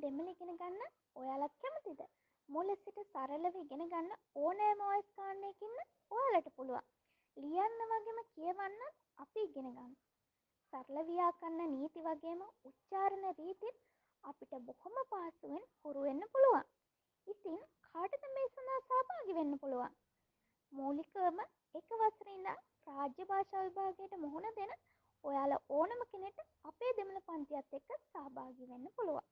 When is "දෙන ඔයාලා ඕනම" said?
24.56-26.02